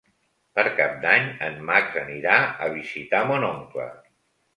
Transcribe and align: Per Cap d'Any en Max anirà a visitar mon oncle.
Per 0.59 0.63
Cap 0.77 0.95
d'Any 1.01 1.27
en 1.47 1.59
Max 1.67 1.99
anirà 2.05 2.39
a 2.69 2.71
visitar 2.77 3.21
mon 3.33 3.47
oncle. 3.51 3.87